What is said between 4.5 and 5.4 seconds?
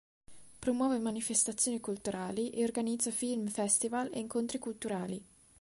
culturali.